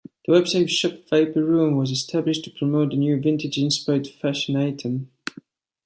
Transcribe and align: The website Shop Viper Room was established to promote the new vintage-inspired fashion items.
The 0.25 0.33
website 0.33 0.69
Shop 0.71 0.93
Viper 1.11 1.45
Room 1.45 1.77
was 1.77 1.91
established 1.91 2.43
to 2.45 2.49
promote 2.49 2.89
the 2.89 2.97
new 2.97 3.21
vintage-inspired 3.21 4.07
fashion 4.07 4.55
items. 4.55 5.07